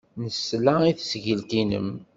[0.21, 1.89] Nesla i tesgilt-nnem.